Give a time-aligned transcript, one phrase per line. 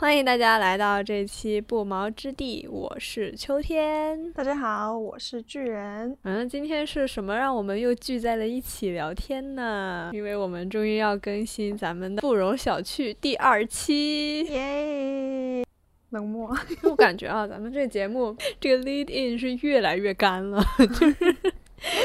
[0.00, 4.32] 欢迎大家来到这期不毛之地，我是秋天。
[4.32, 6.16] 大家好，我是巨人。
[6.22, 10.10] 嗯，今天是什么让我们又聚在了一起聊天呢？
[10.14, 15.66] 因为我们终于要更新咱们的不容小觑第二期，耶！
[16.08, 16.50] 冷漠。
[16.84, 21.36] 我感觉啊，咱们这节目这个 lead in 是越来越干了，就是。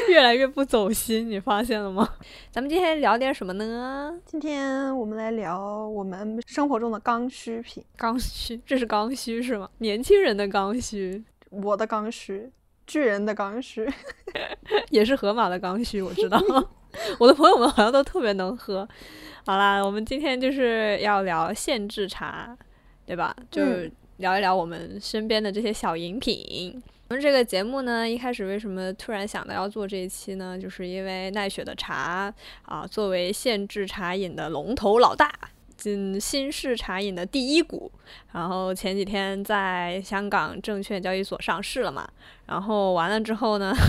[0.09, 2.07] 越来越不走心，你发现了吗？
[2.51, 4.13] 咱们今天聊点什么呢？
[4.25, 7.83] 今天我们来聊我们生活中的刚需品。
[7.97, 9.69] 刚需，这是刚需是吗？
[9.79, 12.49] 年轻人的刚需，我的刚需，
[12.85, 13.87] 巨人的刚需，
[14.89, 16.01] 也是河马的刚需。
[16.01, 16.39] 我知道，
[17.19, 18.87] 我的朋友们好像都特别能喝。
[19.45, 22.55] 好啦，我们今天就是要聊限制茶，
[23.05, 23.35] 对吧？
[23.49, 23.61] 就
[24.17, 26.81] 聊一聊我们身边的这些小饮品。
[27.07, 30.57] 我们这个节目呢，一开始为什么突然想到要做这一期呢？
[30.57, 35.31] 就是因为奈雪的茶啊，作为限制茶饮的龙头老大，
[35.77, 37.91] 进新式茶饮的第一股，
[38.33, 42.07] 然后前几天在香港证券交易所上市了嘛，
[42.47, 43.73] 然后完了之后呢？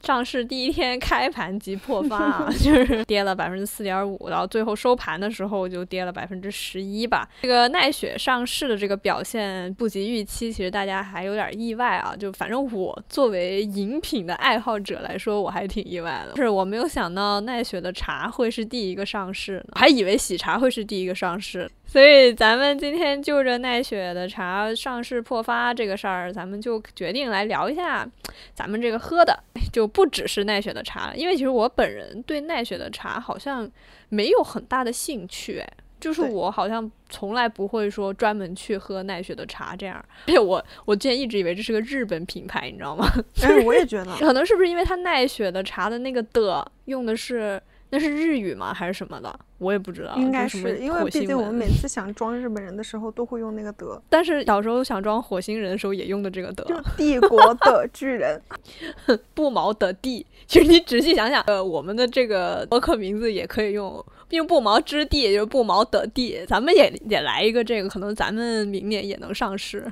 [0.00, 7.28] 上市第一天开盘即破发啊， 就是跌了百分之四点五，然后最后收盘的时候就跌了百分之十一吧。
[7.42, 12.14] 这个奈雪上市的这个表现不及预期，其实大家还有点意外啊。
[12.14, 21.68] 就反正我作为饮品的爱好者来说，我还挺意外的，是我没有想到奈雪的茶会是第一个上市，还以为喜茶会是第一个上市。
[21.84, 28.06] 所以咱们今天就着奈雪的茶上市破发这个事儿，咱们就决定来聊一下
[28.54, 29.36] 咱们这个喝的
[29.72, 29.88] 就。
[29.88, 33.68] 不只是奈雪的茶，因为其实我本人对奈雪的茶好像
[34.10, 39.96] 没有很大的兴趣，哎，就是我好像从来不会说专门去喝奈雪的茶这样。
[40.26, 43.10] 而 且我我之前一直以为这是个日本品牌，你知道吗？
[43.42, 47.60] 哎，我也觉得， 可能是不是因为它奈雪的茶的那个的用的是。
[47.90, 48.74] 那是日语吗？
[48.74, 49.38] 还是什么的？
[49.58, 50.14] 我也不知道。
[50.16, 56.64] 应该是因为毕竟我们每次想装日本人的时候都会用那个德， 但是小时候想装火星人的时候也用的这个德。
[56.96, 58.40] 帝国的巨人，
[59.34, 60.26] 不毛的地。
[60.46, 66.44] 其实你仔细想想，呃，我们的这个博客名字也可以用，并不毛之地，也就是不毛的地。
[66.46, 69.90] 咱们也也来一个这个，可能咱们明年也能上市。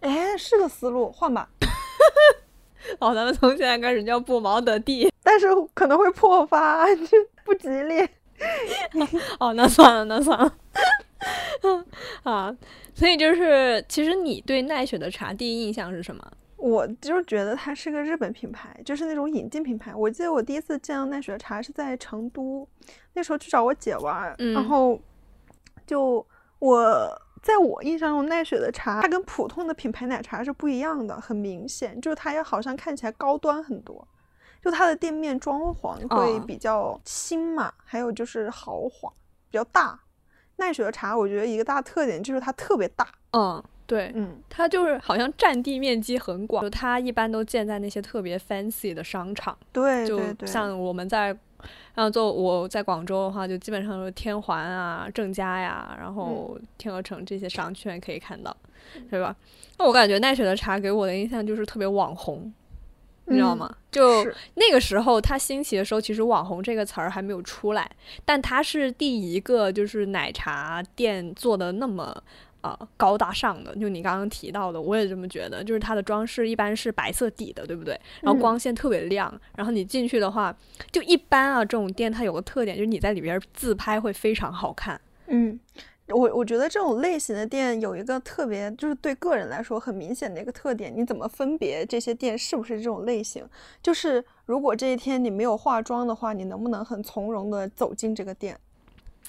[0.00, 1.48] 哎，是个思路，换吧。
[2.98, 6.84] 好，咱们从现在开始叫不毛的地，但是可能会破发，
[7.46, 8.00] 不吉利。
[9.38, 10.52] 哦，那算了，那算了。
[12.24, 12.52] 啊，
[12.92, 16.32] 所以就是，其实你对奈雪的茶第一印象是什么？
[16.56, 19.94] 我就是觉得它是个日本品牌，就是那种引进品牌。
[19.94, 22.66] 我记得我第一次见到奈雪的茶是在成都，
[23.12, 25.00] 那时候去找我姐玩，然后
[25.86, 26.26] 就
[26.58, 27.22] 我。
[27.42, 34.06] 在我印象中，奈雪的茶它跟普通的品牌奶茶是不一样的，很明显，就是它也好像看起来高端很多，
[34.62, 39.10] 就它的店面装潢会比较新嘛，还有就是豪华，
[39.50, 39.98] 比较大。
[40.56, 43.08] 奈雪的茶，我觉得一个大特点就是它特别大。
[43.32, 49.56] 嗯，对，嗯，它就是好像占地面积很广，就它一般都建在那些特别 fancy 的商场。
[49.72, 51.36] 对，对，对，像我们在。
[51.94, 58.56] 然后做我在广州的话，就基本上是天环啊、正佳呀，然后天鹅城这些商圈可以看到，
[59.10, 59.36] 对吧？
[59.76, 62.50] 那我感觉奈雪的茶给我的印象就是特别网红，
[63.30, 63.74] 你知道吗？
[63.90, 64.24] 就
[64.54, 67.90] 那个时候它兴起的时候，其实“网红”这个词儿还没有出来，
[68.24, 72.22] 但它是第一个就是奶茶店做的那么。
[72.62, 75.64] 啊，高大上的，就你刚刚提到的，我也这么觉得。
[75.64, 77.98] 就是它的装饰一般是白色底的，对不对？
[78.20, 80.54] 然后光线特别亮，然后你进去的话，
[80.92, 81.64] 就一般啊。
[81.64, 85.00] 这种店它有个特点，就是你在里边自拍会非常好看。
[85.28, 85.58] 嗯，
[86.10, 90.92] 我我觉得这种类型的店有一个特别，就是对个人来说很明显的一个特点。
[90.94, 93.44] 你怎么分别这些店是不是这种类型？
[93.82, 98.58] 就是如果这一天你没有化妆的话，你能不能很从容的走进这个店？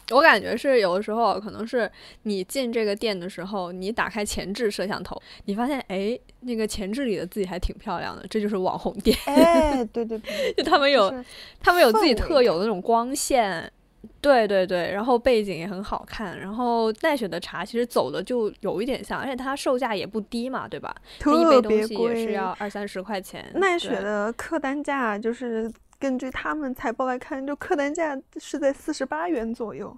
[0.10, 1.90] 我感觉是有的时候，可能是
[2.24, 9.18] 你进这个店的时候，你打开前置摄像头，你发现哎，那个前置里的自己还挺漂亮的，这就是网红店。
[9.26, 11.14] 哎，对对对， 就他们有，
[11.62, 13.72] 他们有自己特有的那种光线，
[14.22, 16.40] 对对对，然后背景也很好看。
[16.40, 20.96] 然后奈雪的茶其实走的就有一点像，而且它售价也不低嘛，对吧？
[21.20, 23.52] 特别贵，也是要二三十块钱。
[23.56, 25.72] 奈雪的客单价就是。
[26.02, 29.96] 根据他们财报来看，就客单价是在四十八元左右。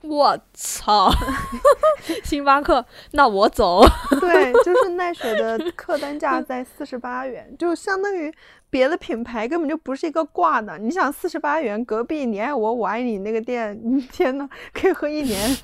[0.00, 1.10] 我操！
[2.24, 3.82] 星巴克，那我走。
[4.20, 8.32] 对，就是奈雪的客单价在四十八元，就相当于
[8.68, 10.76] 别的品牌根本就不是一个挂的。
[10.78, 13.80] 你想，四十八元，隔壁你爱我，我爱你那个店，
[14.10, 15.56] 天呐，可以喝一年。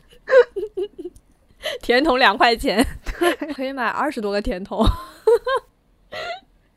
[1.82, 2.86] 甜筒两块钱，
[3.56, 4.86] 可以买二十多个甜筒。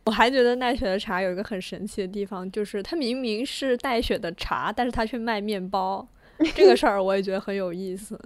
[0.05, 6.07] 我还觉得奈雪的茶有一个很神奇的地方，就是它明明是奈雪的茶，但是它却卖面包。
[6.55, 8.19] 这个事儿我也觉得很有意思。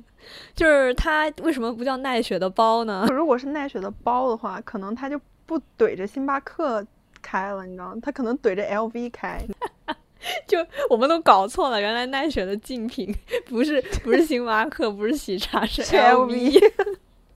[0.54, 3.06] 就是它为什么不叫奈雪的包呢？
[3.12, 6.86] 如果是奈雪的包的话，可能它就不怼着星巴克
[7.22, 7.98] 开了，你知道吗？
[8.02, 9.46] 它可能怼着 LV 开。
[10.48, 10.58] 就
[10.90, 13.14] 我们都搞错了，原来奈雪的竞品
[13.46, 16.60] 不是不是星巴克，不是喜茶，是 LV。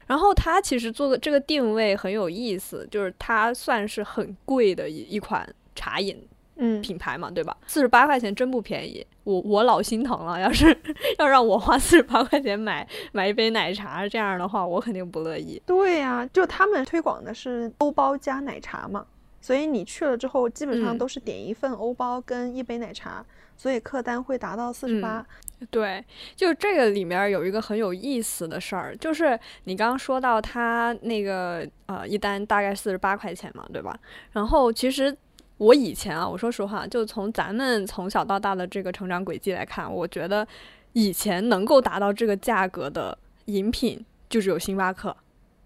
[0.08, 6.20] 然后它其实做的这个定位很有意思，就是它算是很贵的一一款茶饮。
[6.62, 7.56] 嗯，品牌嘛，对吧？
[7.66, 10.38] 四十八块钱真不便宜，我我老心疼了。
[10.40, 10.78] 要是
[11.18, 15.62] 要让我花四十八块钱买买一杯奶茶，这样的话，我肯定不乐意。
[15.66, 19.06] 对呀，就他们推广的是欧包加奶茶嘛，
[19.40, 25.26] 所以你去了之后，基本上都是点一份欧包跟一杯奶茶，所以客单会达到四十八。
[25.72, 26.04] 对，
[26.36, 33.98] 就这个里面有一个很有意思的事儿，就是你刚刚说到他那个呃一单大概四十八块钱嘛，对吧？
[34.34, 35.16] 然后其实。
[35.60, 40.46] 我以前啊，我说实话，就从咱们从小到大的这个成长轨迹来看，我觉得
[40.94, 45.16] 以前能够达到这个价格的饮品就只有星巴克。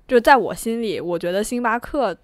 [0.07, 2.15] 就在我心里，我觉得星巴克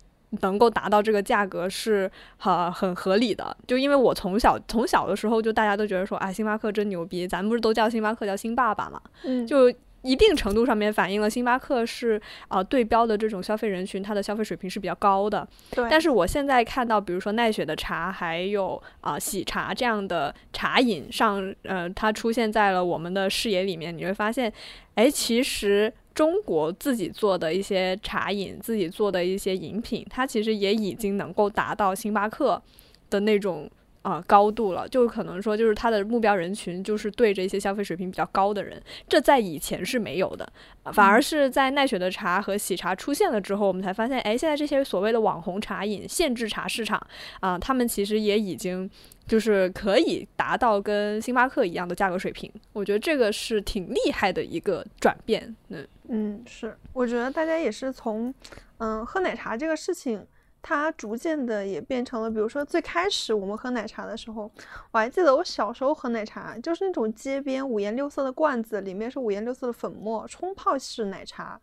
[0.42, 3.56] 能够达到这个价格是很很合理的。
[3.66, 9.01] 就因为我从小从小的时候，就大家都觉得说，哎，星巴克真牛逼，咱们不是都叫星巴克叫星爸爸嘛？
[9.24, 9.72] 嗯，就。
[10.01, 15.48] 一定程度上面反映了星巴克是啊对标的这种消费人群，它的消费水平是比较高的。
[15.72, 15.88] 对。
[15.90, 24.51] 但是我现在看到，比如说奈雪的茶，还有啊喜茶这样的茶饮上，呃，它出现在了我们的视野里面，你会发现，
[24.96, 32.62] 哎，其实中国自己做的一些茶饮，自己做的一些饮品，它其实也已经能够达到星巴克
[33.10, 33.69] 的那种。
[34.09, 40.51] 啊，高度了，就可能说，就是他的目标人群就是对这些消费水平比较高的人，这在以前是没有的，
[40.91, 47.00] 反而是在奈雪的茶和喜茶出现了之后，我们才发现，哎，现在这些所谓的网红茶饮、限制茶市场
[47.39, 48.89] 啊，他们其实也已经
[49.27, 52.51] 就是可以达到跟星巴克一样的价格水平。
[52.73, 55.55] 我觉得这个是挺厉害的一个转变。
[55.69, 58.33] 嗯嗯，是，我觉得大家也是从
[58.79, 60.25] 嗯喝奶茶这个事情。
[60.61, 64.51] 它逐渐的也变成了，比如说最开始我们喝奶茶的时候，
[64.91, 71.59] 我还记得我小时候喝奶茶，就是那种街边五颜六色的罐子，里面是五颜六色的粉末，冲泡式奶茶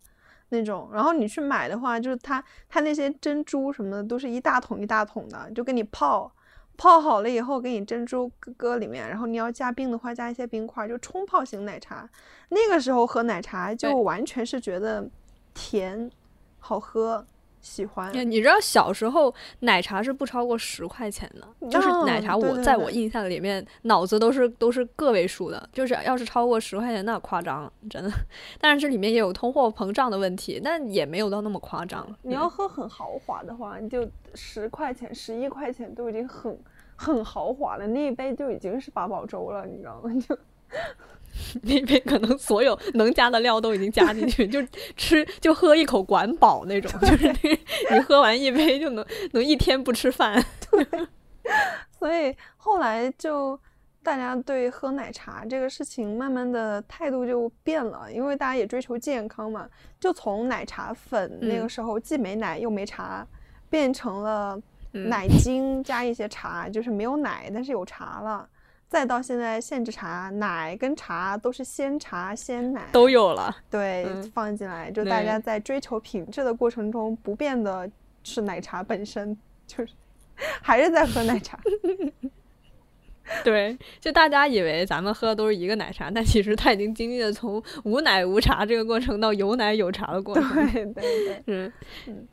[0.48, 0.88] 那种。
[0.93, 6.32] 然后你去买的话，就是它它那些珍珠什么的都是一大桶一大桶的，就给你泡
[6.78, 12.08] 泡好了以后给你珍珠搁里面，然后你要加冰的话加一些冰块，就冲泡型奶茶。
[12.49, 15.06] 那个时候喝奶茶就完全是觉得
[15.52, 16.10] 甜，
[16.58, 17.26] 好喝。
[17.66, 28.10] 喜欢，你知道小时候奶茶是不超过十块钱的，就是奶茶我在我印象里面脑子都是都是个位数的，就是要是超过十块钱那夸张了，真的。
[28.60, 32.06] 但是这里面也有通货膨胀的问题，但也没有到那么夸张。
[32.22, 36.56] 你要喝很豪华的话，你就十块钱、十一块钱都已经很
[36.94, 40.14] 很豪华了，那一杯就已经是八宝粥了，你知道吗？
[40.20, 40.38] 就。
[41.62, 44.62] 那边可能所有能加的料都已经加进去，就
[44.97, 47.35] 吃就喝一口管饱那种，就是
[47.91, 50.44] 你喝完一杯就能能一天不吃饭。
[50.71, 50.87] 对，
[51.99, 53.59] 所以后来就
[54.02, 63.26] 大家对喝奶茶这个事情慢慢的态度就变了，因为大家也追求健康嘛，就从奶茶粉那个时候既没奶又没茶，
[63.69, 64.61] 变成了
[64.93, 68.49] 奶精加一些茶，就是没有奶但是有茶了。
[68.88, 77.90] 再到现在，限制茶奶跟茶都是鲜茶鲜奶都有了，对，放进来，就大家在追求品质的过程中，不变的
[78.23, 79.93] 是奶茶本身，就是
[80.62, 81.59] 还是在喝奶茶。
[83.43, 90.73] 对，就大家以为咱们喝的都是一个奶茶，但其实它已经经历了从无奶无茶这个过程到有奶有茶的过程。
[90.73, 91.73] 对对对，
[92.07, 92.28] 嗯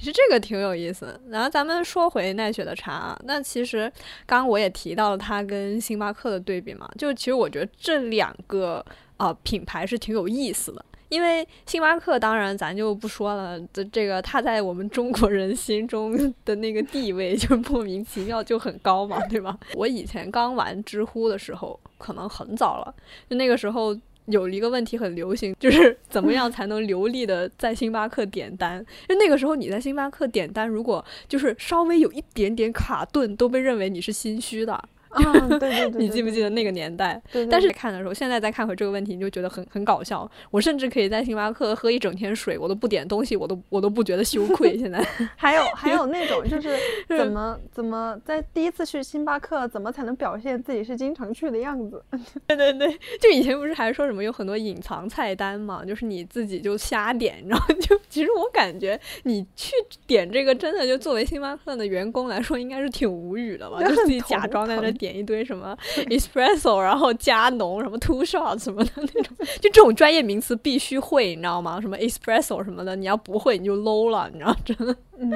[0.00, 3.82] 其实这个挺有意思，然后咱们说回奈雪的茶，那其实
[4.24, 8.82] 刚刚我也提到了它跟星巴克的对比嘛，就其实我觉得这两个
[9.18, 16.16] 呃品牌是挺有意思的，因为星巴克当然咱就不说了，这这个它在我们中国人心中
[16.46, 19.54] 的那个地位就莫名其妙就很高嘛，对吧？
[19.74, 22.94] 我以前刚玩知乎的时候，可能很早了，
[23.28, 23.94] 就那个时候。
[24.30, 28.78] 有一个问题很流行，就是 怎么样才能流利的在星巴克点单？
[29.08, 34.82] 因为那个时候你在星巴克点单，如果就是稍微有一点点卡顿，都被认为你是心虚的。
[35.18, 37.20] 啊，对对对，你记不记得那个年代？
[37.32, 37.44] 对。
[37.46, 40.30] 但是看的时候，现在再看回这个问题，你就觉得很很搞笑。
[40.52, 44.78] 我甚至可以在星巴克喝一整天水，我都不点东西，我都我都不觉得羞愧。
[44.78, 45.04] 现在
[45.36, 46.76] 还有还有那种就是
[47.08, 52.00] 怎么怎么在第一次去星巴克，怎么才能表现自己是经常去的样子？
[52.46, 52.88] 对对对，
[53.20, 59.72] 就以前不是还说什么有很多隐藏菜单嘛，就是你自己就瞎点，然后就其实我感觉你去
[60.06, 63.82] 点这个，真的就作为星巴克的员工来说，应该是挺无语的吧？
[63.82, 64.99] 就自己假装在那。
[65.00, 65.76] 点一堆什么
[66.10, 71.80] espresso，然后加浓什么 two shots 什么的那种，就这种专业名词必须会，你知道吗？
[71.80, 74.94] 什么 espresso 什么的，你要不会你就 low 了，你知道真的。
[75.18, 75.30] 嗯，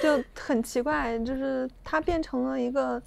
[0.00, 3.02] 就很奇怪，就是它变成了一个。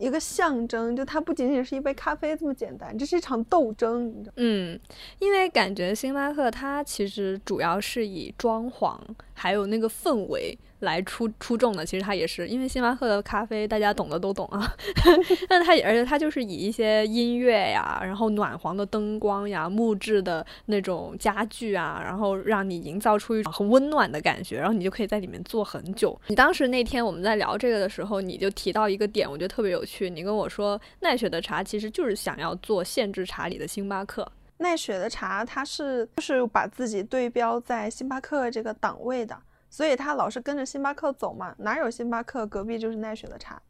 [0.00, 4.78] 一个象征，就它不仅仅是一杯咖啡这么简单，这是一场斗争，你知道嗯，
[5.18, 8.96] 因为感觉星巴克它其实主要是以装潢
[9.34, 10.56] 还有那个氛围。
[10.80, 14.74] 来出出众的，其实它也是因为星巴克的咖啡，大家懂的都懂啊。
[15.48, 26.18] 但它而且它就是以一些音乐呀，然后暖黄的灯光呀，木质的那种家具啊，然后让你营造出一种很温暖的感觉，然后你就可以在里面坐很久。
[26.28, 30.08] 你当时那天我们在聊这个的时候，你就提到一个点，我觉得特别有趣。
[30.08, 34.30] 你跟我说，奈雪的茶其实就是想要做限制茶里的星巴克。
[34.58, 39.36] 奈雪的茶，它是就是把自己对标在星巴克这个档位的。
[39.70, 43.60] 所以他老是跟着星巴克走嘛，哪有星巴克隔壁就是奈雪的茶，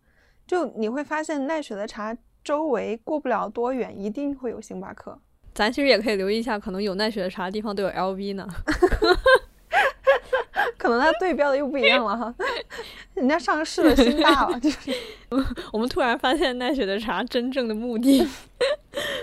[0.47, 5.19] 就你会发现奈雪的茶周围过不了多远，一定会有星巴克。
[5.55, 8.47] 咱其实也可以留意一下，可能有奈雪的茶的地方都有 LV 呢。
[10.79, 12.33] 可能它对标的又不一样了哈，
[13.15, 14.93] 人家上市了，心大了，就是。
[15.73, 18.27] 我们突然发现奈雪的茶真正的目的。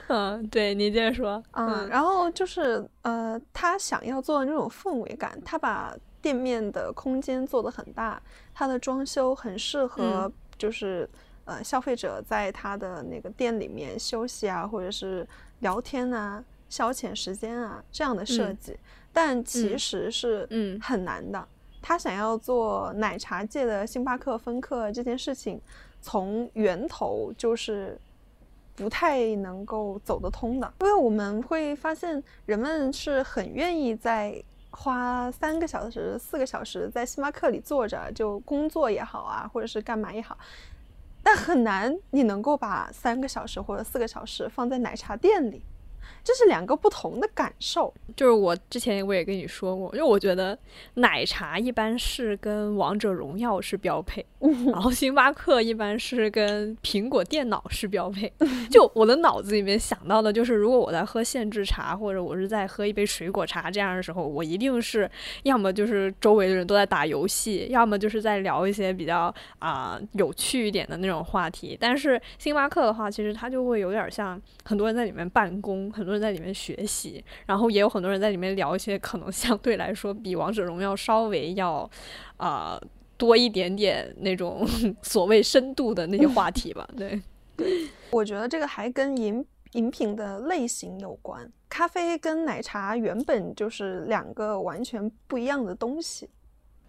[0.07, 1.41] 嗯，对你接着说。
[1.53, 5.95] 嗯，然后就是呃，他想要做的那种氛围感，他把。
[6.25, 8.19] 店面的空间做的很大，
[8.51, 11.07] 它的装修很适合，就是
[11.43, 15.27] 呃消费者在他的那个店里面休息啊，或者是
[15.59, 18.75] 聊天啊、消遣时间啊这样的设计。
[19.13, 21.47] 但其实是嗯很难的。
[21.79, 25.61] 他想要做奶茶界的星巴克分克这件事情，
[26.01, 27.95] 从源头就是
[28.75, 34.43] 不太能够走得通的，因为我们会发现人们是很愿意在。
[34.75, 40.37] 花三个小时、四个小时在星巴克里坐着，就工作也好啊，或者是干嘛也好，
[41.23, 45.63] 但很难你能够把三个小时或者四个小时放在奶茶店里。
[46.23, 50.57] 这是两个不同的感受，就是我之前我也跟你说过，因为我觉得
[50.95, 54.25] 奶茶一般是跟王者荣耀是标配，
[54.71, 58.31] 然后星巴克一般是跟苹果电脑是标配。
[58.69, 65.09] 就我的脑子里面想到的就是，如果我在喝限制茶，或者我是在喝一杯水果茶这样的时候，我一定是
[65.43, 71.77] 要么就是周围的人都在打游戏，要么就是在聊一些比较啊有趣一点的那种话题。
[71.79, 76.25] 但是星巴克的话，其实它就会有点像很多人在里面办公，很多人。
[76.25, 81.87] 在里面学习，然后也有很多人在里面聊一些可能相对来说比王者荣耀稍微要
[82.37, 82.81] 啊
[83.15, 84.67] 多一点点那种
[85.03, 86.89] 所谓深度的那些话 题吧。
[86.97, 87.21] 对，
[88.09, 91.47] 我觉得这个还跟饮饮品的类型有关。
[91.69, 96.27] 咖啡跟奶茶原本就是两个完全不一样的东西。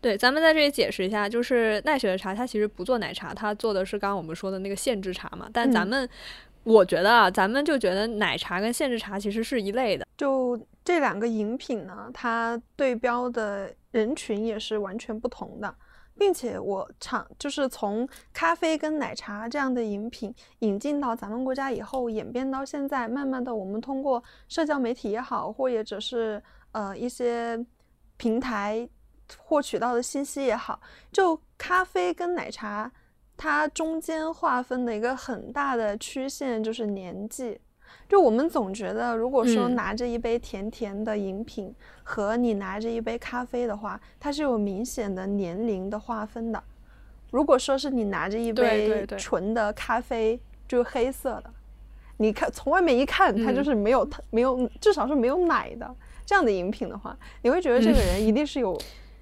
[0.00, 5.50] 对，咱们在这里解释一下，就是奈雪的茶，它其实不做奶茶，它做的是刚刚我们说的那个限制茶嘛。
[5.52, 6.08] 但咱们。
[6.66, 10.04] 我觉得啊，咱们就觉得奶茶跟限制茶其实是一类的。
[10.16, 15.72] 就这两个饮品呢，它对标的人群也是完全不同的，
[16.18, 26.42] 并且我尝就是从咖啡跟奶茶这样的饮品引进到咱们国家以后，演变到现在，慢慢的我们通过社交媒体也好，或者只是
[26.72, 27.64] 呃一些
[28.16, 28.88] 平台
[29.38, 30.80] 获取到的信息也好，
[31.12, 32.90] 就咖啡跟奶茶。
[33.36, 37.60] 它中间划分的一个很大的曲线就是年纪，
[38.08, 46.62] 就我们总觉得，如果说拿着一杯甜甜的饮品和你拿着一杯咖啡的话，它是有明显的年龄的划分的。
[47.30, 51.50] 如果说是你拿着一杯纯的咖啡，就是黑色的，
[52.16, 58.80] 你看从外面一看，它就是没有没有，至少是没有奶的这样的饮品的话，你会觉得这个人一定是有，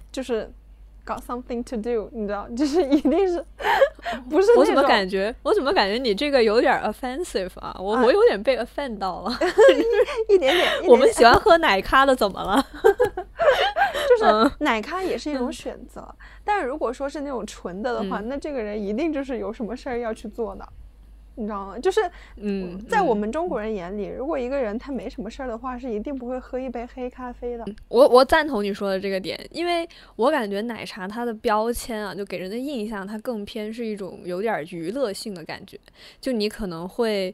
[0.09, 0.49] 就是。
[1.05, 3.43] Got something to do，你知道，就是一定是，
[4.29, 7.75] 不是我怎么感觉，我怎么感觉你这个有点 offensive 啊？
[7.79, 9.31] 我我有点被 offend 到了，
[10.29, 10.67] 一点点。
[10.87, 12.65] 我们喜欢喝奶咖的怎么了？
[14.09, 16.07] 就是奶咖也是一种选择，
[16.43, 20.67] 但是如果说是那种纯的的话，那这个人一定就是有什么事儿要去做的。
[21.35, 21.79] 你知道吗？
[21.79, 22.01] 就是，
[22.37, 27.65] 嗯，在我们中国人眼里，如果一个人他没什么事儿的话，是一定不会喝一杯黑咖啡的。
[27.89, 35.79] 我我赞同你说的这个点，因为我感觉奶茶它的标签啊，就给人的印象，它更偏是一种有点娱乐性的感觉。
[36.21, 37.33] 就你可能会，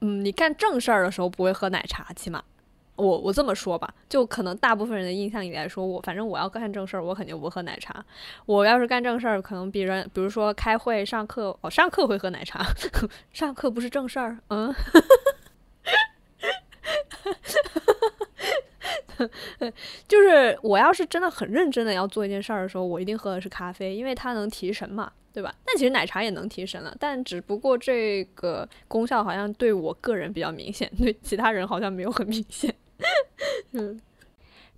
[0.00, 2.42] 嗯，你干正事儿的时候不会喝奶茶，起码。
[2.96, 8.04] 我我这么说吧，就可能大部分人的印象里来说，我反正我要干正事儿，我肯定不喝奶茶。
[8.46, 12.64] 我要是干正事儿，可能比人，比如说开会、上课，哦，上课会喝奶茶，
[13.32, 14.74] 上课不是正事儿，嗯。
[20.08, 25.54] 就是我要是真的很认真的要做一件事儿的时候，我一定喝的是咖啡，因为它能提神嘛，对吧？
[25.64, 32.74] 但其实奶茶也能提神了，但只不过这个功效好像对我个人比较明显，对其他人好像没有很明显。
[33.72, 34.00] 嗯。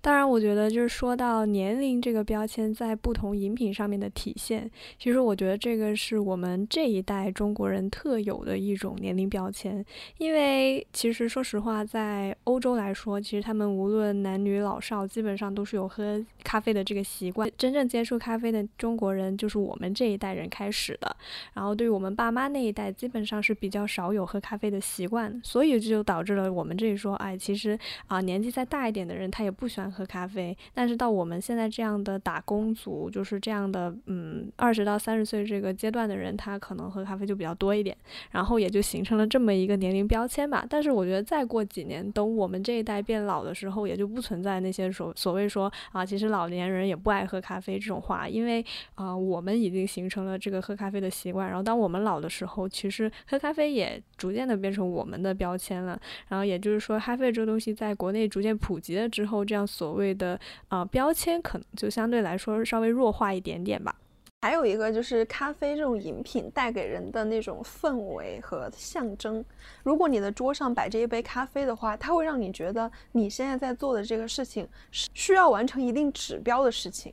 [0.07, 9.85] 当然，我觉得就是说到年龄这个标签在不同饮品上面的体现，其实我觉得这个是我们这一代中国人特有的一种年龄标签。
[10.17, 17.51] 因为其实说实话，在欧洲来说，其实他们无论男女老少，基本上都是有喝咖啡的这个习惯。
[17.57, 21.13] 真正接触咖啡的中国人，就是我们这一代人开始的。
[21.53, 29.96] 然后对于我们爸妈那一代，基本上是比较少有喝咖啡的习惯，所以这就导致了我们这里说，哎，其实啊，年纪再大一点的人，他也不喜欢。
[29.97, 37.97] 喝咖啡，但是到我们现在这样的打工族，就是这样的，嗯，二十到三十岁这个阶段的人，他可能喝咖啡就比较多一点，
[38.29, 40.63] 然后也就形成了这么一个年龄标签吧。
[40.69, 51.47] 但是我觉得再过几年，等我们这一代变老的时候，也就不存在那些所所谓说啊，其实老年人也不爱喝咖啡这种话，因为啊，我们已经形成了这个喝咖啡的习惯。
[51.47, 55.99] 然后当我们老的时候，其实喝咖啡也逐渐的变成我们的标签了。
[56.27, 59.67] 然后也就是说，咖啡这个东西在国内逐渐普及了之后，这样。
[59.67, 60.39] 所谓的
[60.69, 63.95] 啊标签可能就相对来说稍微弱化一点点吧。
[64.41, 69.43] 还有一个就是咖啡这种饮品带给人的那种氛围和象征。
[69.81, 77.11] 如果你的桌上摆着一杯咖啡的话，它会让你觉得你现在在做的这个事情是需要完成一定指标的事情，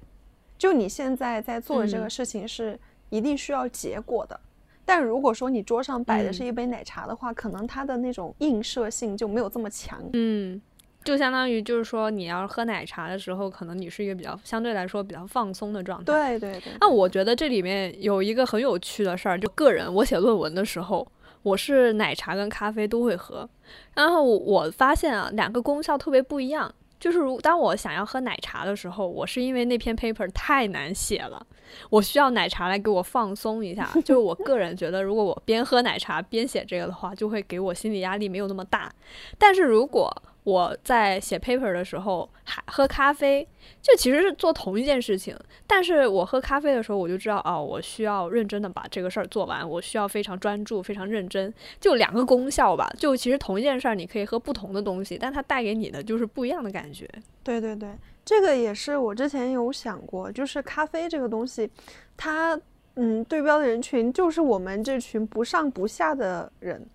[0.59, 2.79] 就你现在在做的这个事情是
[3.09, 4.39] 一定需要结果的。
[4.85, 9.99] 但如果说你桌上摆的是一杯奶茶的话，可能它的那种映射性就没有这么强。
[10.13, 10.61] 嗯。
[11.05, 16.05] 就相当于就是说，你要喝奶茶的时候，可能你是一个比较相对来说比较放松的状态。
[16.05, 16.73] 对对对。
[16.81, 21.07] 那我觉得这里面有一个很有趣的事儿，就个人我写论文的时候，
[21.43, 23.49] 我是奶茶跟咖啡都会喝，
[23.95, 26.75] 然后我发现啊，两个功效特别不一样。
[27.01, 31.47] 就是如当我想要喝奶茶的时候，我是因为那篇 paper 太难写了，
[31.91, 33.87] 我需要奶茶来给我放松一下。
[34.03, 38.91] 就是我个人觉得，如果我边喝奶茶边写这个的话，就会给我心理压力没有那么大。
[39.37, 40.11] 但是如果
[40.45, 43.47] 我在写 paper 的时候还喝咖啡，
[43.81, 45.35] 就其实是做同一件事情。
[45.67, 51.53] 但是我喝咖啡的时候，我就知道哦，我需要认真的把这个事儿做完，我需要非常专注、非常认真。
[51.81, 57.09] 就两个功效吧，就其实同一件事儿，你可以喝不同的东西，但它带给你的就是不一样的感觉。
[57.43, 57.89] 对对对，
[58.23, 61.71] 这个也是我之前有想过，就是咖啡这个东西，
[62.19, 62.61] 它
[62.97, 66.87] 嗯对标的人群就是我们这群不上不下的人。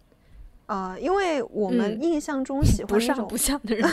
[0.70, 3.90] 呃，因为我们印象中喜欢那种不像的人，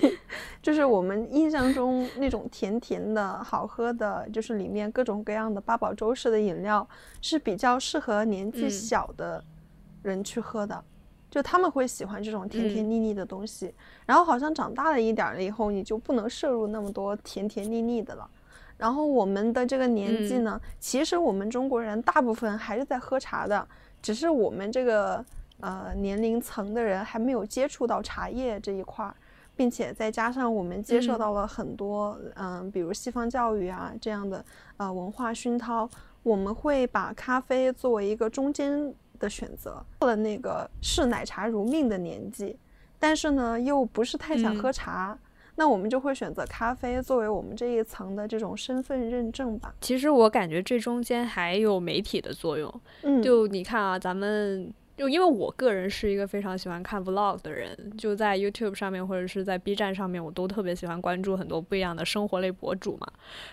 [0.60, 6.86] 就是我们印象中那种甜甜的好喝的，就是里面各种各样的八宝粥式的饮料
[7.22, 9.42] 是比较适合年纪小的
[10.02, 10.84] 人去喝的，
[11.30, 13.72] 就他们会喜欢这种甜甜腻腻的东西。
[14.04, 18.28] 然后好像长大了一点了以后，你就不能摄入那么多甜甜腻腻的了。
[18.76, 23.66] 然后我们的这个年纪呢，其实我们中国人大部分还是在喝茶的，
[24.02, 25.24] 只是我们这个。
[25.60, 29.14] 呃，年龄层的人还没有接触到茶叶这一块儿，
[29.56, 34.44] 并且再加上我们接受到了很多，嗯，比如西方教育啊这样的
[34.76, 35.90] 呃文化熏陶，
[36.22, 39.84] 我们会把咖啡作为一个中间的选择。
[39.98, 42.56] 到了那个视奶茶如命的年纪，
[43.00, 45.18] 但是呢又不是太想喝茶，
[45.56, 49.74] 那我们就会选择咖啡作为我们这一层的这种身份认证吧。
[49.80, 54.72] 其实我感觉这中间还有媒体的作用，嗯，就你看啊，咱们。
[54.98, 63.06] 就因为我个人是一个非常喜欢看 vlog 的人，就在 YouTube 上面或者是在 B 站上面，我都特别喜欢关注很多不一样的生活类博主嘛。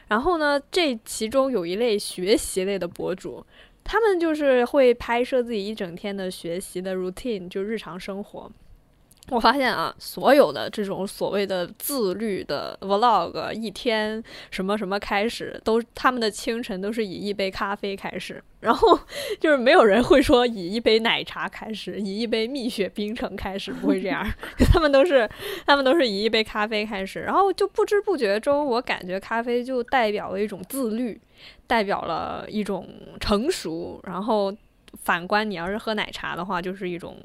[0.08, 3.46] 然后呢，这其中有一类学习类的博主，
[3.84, 8.52] 他们就是会拍摄自己一整天的学习的 routine，就日常生活。
[9.30, 19.00] 我发现啊，所有的这种所谓的自律的 vlog，一天什么什么开始，都他们的清晨都是以一杯咖啡开始，然后
[19.40, 24.24] 就是没有人会说以一杯奶茶开始，以一杯蜜雪冰城开始，不会这样，
[24.72, 25.28] 他们都是
[25.66, 31.20] 他们都是以一杯咖啡开始，然后就不知不觉中，我感觉咖啡就代表了一种自律，
[31.66, 32.88] 代表了一种
[33.20, 34.56] 成熟，然后
[35.02, 37.18] 反观你要是喝奶茶的话，就是一种。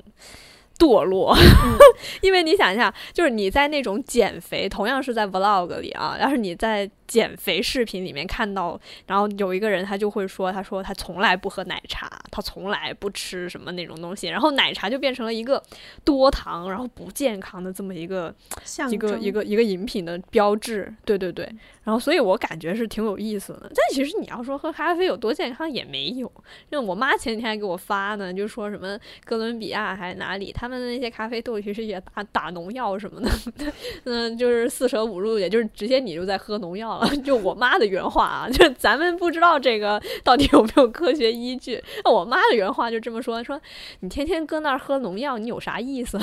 [0.80, 1.36] 堕落，
[2.22, 15.60] 因为你想一下，就是你在那种减肥，同样是在 vlog 里啊，要是你在减肥视频里面看到，然后有一个人他就会说，他说他从来不喝奶茶，他从来不吃什么那种东西，然后奶茶就变成了一个
[16.04, 18.32] 多糖然后不健康的这么一个
[18.92, 20.94] 一个一个一个饮品的标志。
[21.04, 21.52] 对对对。
[21.82, 23.62] 然后，所以我感觉是挺有意思的。
[23.62, 26.30] 但其实你要说喝咖啡有多健康也没有。
[26.70, 33.30] 就我妈前几天还给我发呢，就说什么哥伦比亚还哪里，他们的那些咖啡豆其实也打打农药什么的。
[34.04, 36.99] 嗯，就是四舍五入，也就是直接你就在喝农药了。
[37.24, 41.82] 就我妈的原话啊，就咱们不知道这个到底有没有科学依据。
[42.04, 43.60] 那我妈的原话就这么说：说
[44.00, 46.18] 你天天搁那儿喝农药，你有啥意思？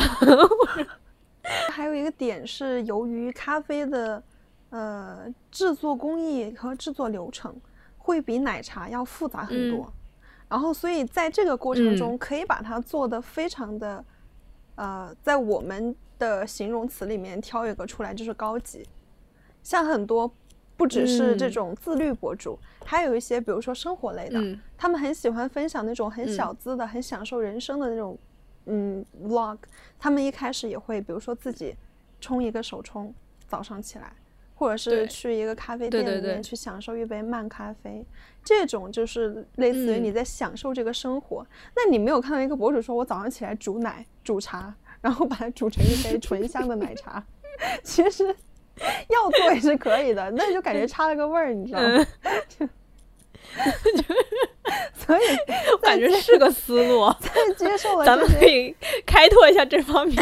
[1.72, 4.24] 还有一个点是，由于咖啡的。
[4.70, 7.56] 呃，制作工艺和制作流程
[7.98, 9.90] 会比奶茶要复杂很多，
[10.50, 14.04] 然后所以在这个过程中可以把它做的非常的，
[14.76, 18.86] 呃，在我们的形容词里面挑一个出来就是高级。
[19.64, 20.30] 像很多
[20.78, 24.40] 不只是这种自律博主，还有一些比如说生活类的，
[24.78, 28.18] 他们很喜欢分享那种很小资的、很享受人生的那种
[28.68, 29.58] 嗯 vlog。
[30.00, 31.76] 他们一开始也会比如说自己
[32.22, 33.14] 冲一个手冲，
[33.48, 34.14] 早上起来。
[34.60, 38.04] 或者是去一个咖啡店里面去享受一杯慢咖啡，
[38.44, 41.46] 这种就是类似于你在享受这个生活。
[41.76, 47.24] 那你没有看到一个博主说，我早上起来煮奶、煮茶，然后把它煮成一杯 醇香的奶茶。
[47.84, 48.36] 其实
[49.10, 52.06] 要做也是可以的，那就感觉差了个味儿，你知道吗？
[54.94, 55.22] 所以
[55.72, 60.16] 我感觉是个思路， 再接受了，咱们可以开拓一下这方面。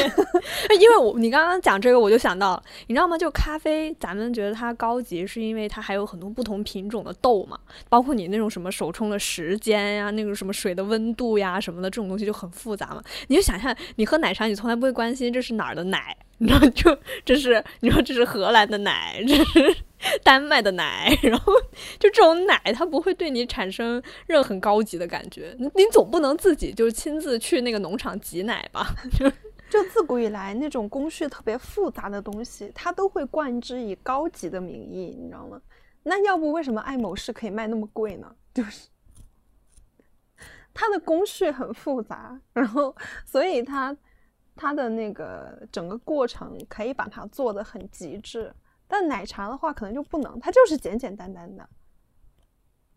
[0.79, 3.17] 因为我你刚刚讲这个，我就想到，你知道吗？
[3.17, 7.57] 就咖啡，咱们觉得它高级，是因为它还有很多不同品种的豆嘛，
[7.89, 13.01] 包括你那种什么手冲的时间呀，那种什么水的温度呀什么的，这种东西就很复杂嘛。
[13.27, 16.15] 你就想象，你喝奶茶，你从来不会关心这是哪儿的奶。
[16.37, 19.75] 你知道，就这是你说这是荷兰的奶，这是
[20.21, 21.53] 丹麦的奶，然后
[21.97, 25.55] 就这种奶，它不会对你产生任何高级的感觉。
[25.57, 28.93] 你你总不能自己就亲自去那个农场挤奶吧？
[29.17, 29.31] 就
[29.69, 35.61] 就自古以来那种工序特别复杂的东西，它都会冠之以高级的名义，你知道吗？
[36.03, 38.35] 那要不为什么爱某仕可以卖那么贵呢？
[38.53, 38.89] 就是
[40.73, 42.93] 它的工序很复杂，然后
[43.25, 43.95] 所以它。
[44.55, 48.53] 它的那个整个过程可以把它做的很极致，
[48.87, 51.67] 但奶茶的话可能就不能，它就是简简单单的。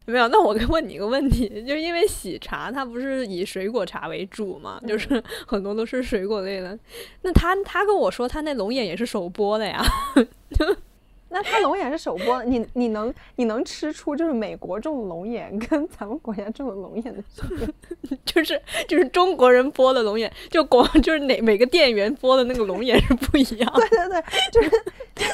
[0.07, 6.79] 没有，那我问你一个问题，就因为喜茶它不是以水果茶为主嘛，就是 很多都是水果类的。
[7.23, 9.85] 那他他跟我说他那龙眼也是手剥的呀。
[11.31, 18.19] 那它龙眼是手剥，你你能你能吃出就是美国种龙眼跟 咱们国家种的龙眼的区别？
[18.25, 23.73] 就是就是中国人剥的龙眼，就国就是哪每个店员剥的那个龙眼是不一样。
[23.77, 24.71] 对对对，就是
[25.15, 25.25] 就。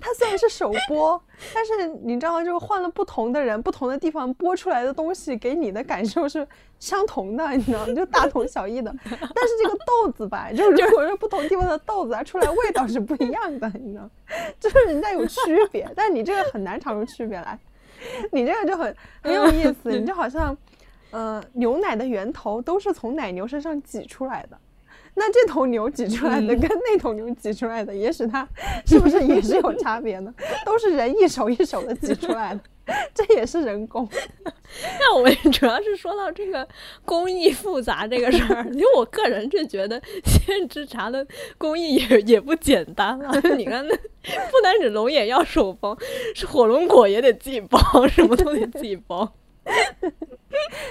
[0.00, 1.20] 它虽然是首播，
[1.52, 6.46] 但是你知道，就是换了不同的人、不同的地方播出来的东西，给你的感受是
[6.78, 7.92] 相同的，你知道吗？
[7.92, 8.94] 就大同小异的。
[9.04, 14.08] 但是这个豆子吧，就是如果是不同地方的豆子啊，出来味道是不一样的，你知道，
[14.60, 15.38] 就是人家有区
[15.72, 17.58] 别，但你这个很难尝出区别来。
[18.30, 20.56] 你这个就很很有意思，你就好像，
[21.10, 24.56] 呃，牛奶的源头都是从奶牛身上挤出来的。
[25.18, 28.48] 那这头牛挤出来的跟那头牛挤出来的，也许它
[28.86, 30.32] 是不是也是有差别呢？
[30.64, 32.60] 都是人一手一手的挤出来的，
[33.12, 34.08] 这也是人工。
[35.00, 36.66] 那我们主要是说到这个
[37.04, 41.26] 工艺复杂这个事儿，因为我个人是觉得鲜制茶的
[41.56, 43.32] 工艺也也不简单了。
[43.56, 45.96] 你看，那不单指龙眼要手包，
[46.34, 47.78] 是火龙果也得自己包，
[48.08, 49.32] 什么都得自己包。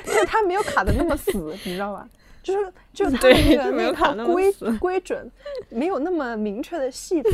[0.06, 1.32] 就它没有卡的那么死，
[1.64, 2.08] 你知道吧？
[2.54, 5.30] 就是就是它那个那套规规准
[5.70, 7.30] 没有那么明确的细则，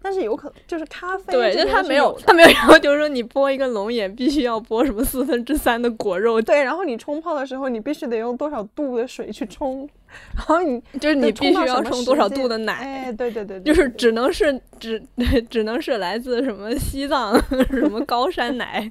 [0.00, 9.88] 但是有可能就是咖啡，对，就它没有它没有要求说你剥一个龙眼必须要剥什么四分之三的果肉，对，然后你冲泡的时候你必须得用多少度的水去冲。
[10.36, 12.72] 然后你 就是你必须要冲多少度的奶？
[12.72, 15.02] 哎，对对对，就是只能是只
[15.50, 17.38] 只能是来自什么西藏
[17.70, 18.90] 什么高山奶，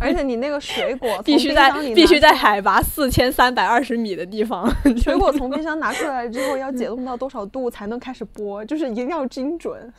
[0.00, 4.70] 而且你那个水果必须在必须在海拔四千三百二十米的地方，
[5.02, 8.64] 水果从冰箱拿出来之后要解冻到多少度才能开始剥？
[8.64, 9.92] 就是一定要精准。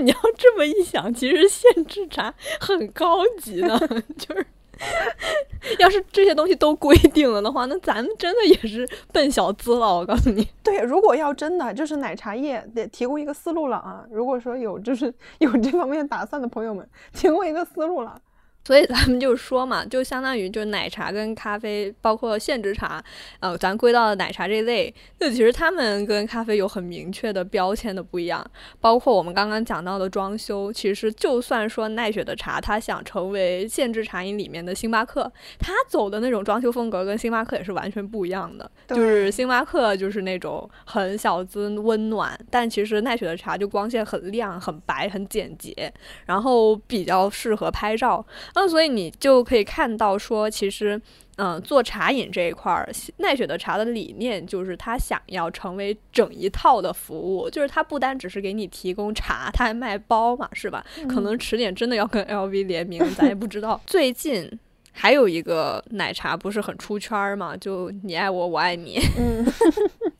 [0.00, 3.76] 你要这么一想，其实现制茶很高级呢，
[4.16, 4.46] 就是。
[5.78, 9.96] 要是这些东西都规定了的话，那咱们真的也是笨小子了。
[9.96, 14.04] 我告诉你， 对，如果要真的就是奶茶业得提供一个思路了啊！
[14.10, 18.20] 如果说有就是有这方面打算的朋友们，提供一个思路了。
[18.64, 23.02] 所以咱们就说嘛，就相当于就奶茶跟咖啡，包括现制茶，
[23.40, 28.44] 呃，咱归到奶茶这类，那其实他们跟咖啡有很明确的标签的不一样。
[28.78, 38.70] 包括我们刚刚讲到的装修，其实就算说奈雪的茶，它想成为现制茶饮里面的星巴克，它走的那种装修风格跟星巴克也是完全不一样的。
[38.88, 45.90] 就是星巴克就是那种很小资温暖，但其实奈雪的茶就光线很亮、很白、很简洁，
[46.26, 48.22] 然后比较适合拍照。
[48.54, 51.00] 那所以你就可以看到，说其实，
[51.36, 60.84] 嗯，做茶饮这一块儿，奈雪的茶的理念就是他想要成为整一套的服务，就是他不单只是给你提供茶，他还卖包嘛，是吧？
[61.08, 63.80] 可能迟点真的要跟 LV 联名，咱也不知道。
[63.86, 64.50] 最近
[64.92, 67.56] 还有一个奶茶不是很出圈嘛？
[67.56, 68.98] 就你爱我，我爱你。
[69.18, 69.46] 嗯。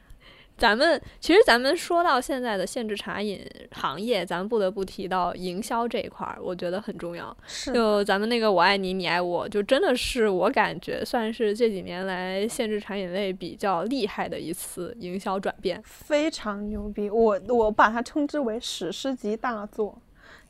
[0.58, 7.36] 咱们其实，咱们说到现在的限制茶饮行业，咱们不得不提到营销这一块儿，我觉得很重要。
[7.74, 17.10] 就咱们那个“我爱你，你爱我”，就真的是我感觉算是这几年来限制茶饮类比较厉害的一次营销转变，非常牛逼。
[17.10, 20.00] 我我把它称之为史诗级大作，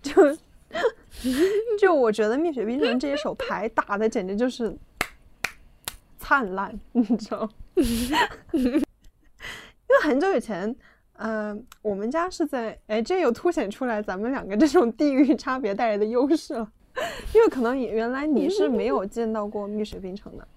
[0.00, 0.12] 就
[1.80, 4.72] 就我觉得蜜雪冰城这一手牌打的简直就是
[6.16, 7.50] 灿烂，你知道。
[9.88, 10.74] 因为很久以前，
[11.16, 16.70] 呃，我们家是在，哎，这又凸显出来咱们两个这种地域差别带来的优势了。
[17.34, 20.48] 因为可能原来你是没有见到过蜜雪冰城的，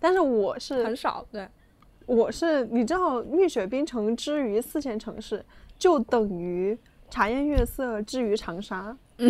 [0.00, 1.24] 但是我是很少。
[1.30, 1.48] 对，
[2.04, 5.42] 我是你知道，蜜雪冰城之于四线城市，
[5.78, 6.76] 就等于
[7.08, 8.94] 茶颜悦色之于长沙。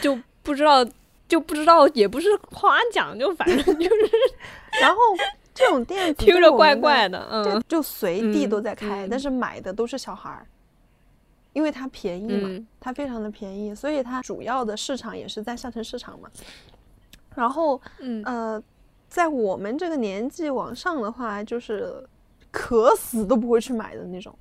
[0.00, 0.86] 就不知道，
[1.28, 4.10] 就不知道，也不是夸奖，就反正就是，
[4.80, 4.96] 然后。
[5.54, 10.46] 这种店听着怪怪的，嗯，就随地都在开，但是买的都是小孩儿，
[11.52, 16.30] 因为它便宜嘛，它非常的便宜，所以它主要的市场也是在下沉市场嘛。
[17.34, 17.80] 然后，
[18.24, 18.62] 呃，
[19.08, 22.02] 在我们这个年纪往上的话，就是
[22.50, 24.34] 渴死都不会去买的那种，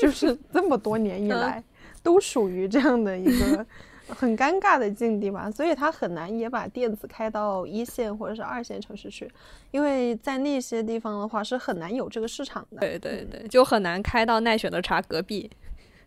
[0.00, 1.62] 就是这么多年以来
[2.02, 3.66] 都属于这样的一个。
[4.08, 9.30] 很尴尬的境地吧，所以他很难也把店子开到一线或者是二线城市去，
[9.70, 12.80] 因为在那些地方的话是很难有这个市场的。
[12.80, 15.50] 对对对，就很难开到奈雪的茶隔壁。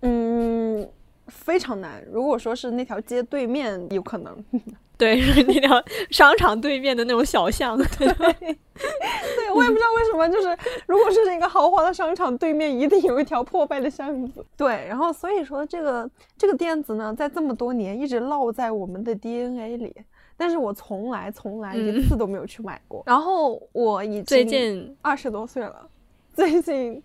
[0.01, 0.87] 嗯。
[1.27, 2.03] 非常难。
[2.11, 4.35] 如果说是那条街对面，有可能。
[4.97, 7.77] 对， 是那条商场对面的那种小巷。
[7.77, 14.43] 对，对我也不知道为什么，就是如果是一个豪华的商场对面，一定有一条破败的巷子。
[14.57, 19.95] 对，然后所以说这个这个店子呢，在这么多年一直烙在我们的 DNA 里，
[20.35, 23.03] 但是我从来从来一次都没有去买过。
[23.05, 25.87] 然后我已经最近二十多岁了，
[26.33, 27.03] 最近。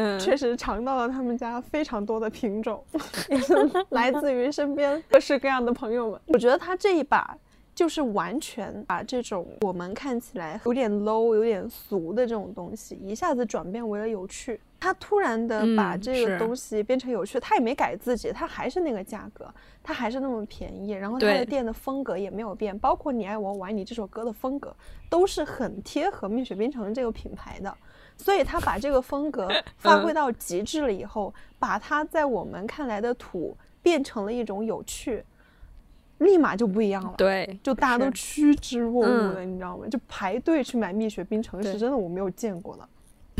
[0.00, 2.82] 嗯，确实尝到了他们家非常多的品种，
[3.28, 3.54] 也 是
[3.90, 6.20] 来自于身边各式各样的朋友们。
[6.28, 7.36] 我觉得他这一把
[7.74, 14.60] 就是完全把这种我们看起来有点 low、有点俗的这种东西，一下子转变为了有趣。
[14.82, 19.46] 他突然的把这个东西变成有趣，他也没改自己，他还是那个价格，
[19.82, 24.74] 他还是那么便宜，然后他的店的风格也没有变，包括《你爱我，我爱你》这首歌的风格
[25.10, 27.76] 都是很贴合蜜雪冰城这个品牌的。
[28.22, 35.24] 所以他把这个风格 发挥到极致了以后，把它在我们看来的土变成了一种有趣，
[36.18, 37.14] 立马就不一样了。
[37.16, 39.86] 对，就大家都趋之若鹜了，你知道吗？
[39.88, 42.88] 就排队去买蜜雪冰城是真的我没有见过的。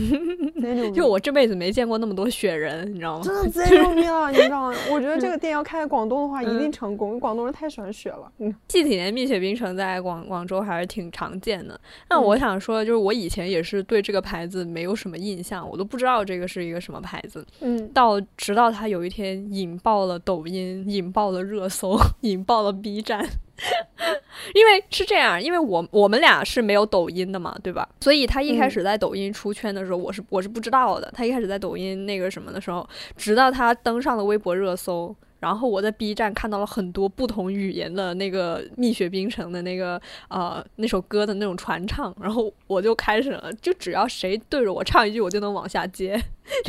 [0.95, 3.23] 就我这辈子没见过那么多雪人，你知道吗？
[3.25, 4.77] 真的贼牛逼了，你知道吗？
[4.91, 8.31] 我觉得这个店要开在广东的话，一定成功，广东人太喜欢雪了。
[8.39, 11.79] 嗯， 近几年蜜雪冰城在广广州还是挺常见的。
[12.09, 17.45] 那我想说，就是我以前也是对这个牌子没有什么印象，我都不知道这个是一个什么牌子。
[17.61, 23.27] 嗯，到直到它有一天引爆了抖音，引爆了热搜， 引爆了 B 站。
[24.55, 27.89] 因为是这样，因为我我们俩是没有抖音的嘛，对吧？
[28.01, 31.11] 所以他一开始在抖音出圈的时候，我是我是不知道的。
[31.15, 35.15] 他一开始在抖音那个什么的时候，直到他登上了微博热搜。
[35.41, 46.23] 然后我在 B 站看到了很多不同语言的那个蜜雪冰城的那个呃那首歌的那种传唱，然后我就开始了，就只要谁对着我唱一句，我就能往下接。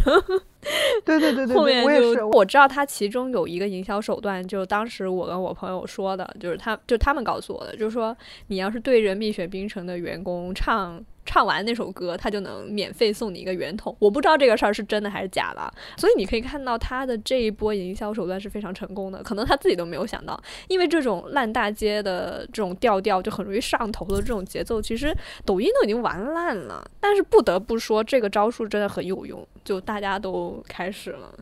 [1.03, 8.15] 对对对对，后面就我知道他其中有一个营销手段，就是当时我跟我朋友说的，就是他就他们告诉我的，就是说
[8.47, 11.03] 你要是对着蜜雪冰城的员工唱。
[11.23, 13.95] 唱完那首歌，他就能免费送你一个圆筒。
[13.99, 20.37] 我不知道这个事儿是真的还是假的，所以你可以看到他的这一波营销手段是非常成功的，可能他自己都没有想到。
[20.67, 26.83] 因为这种烂大街的这种调调，就很容易上头的这种节奏，其实抖音都已经玩烂了。
[26.99, 31.37] 但是不得不说，这个招数真的很有用，就大家都开始了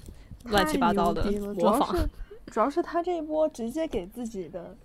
[0.46, 1.96] 乱七八糟的模仿。
[2.48, 4.76] 主要是他这一波直接给自己的